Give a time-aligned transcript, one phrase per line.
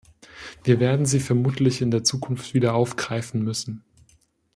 [0.63, 3.83] Wir werden sie vermutlich in der Zukunft wieder aufgreifen müssen.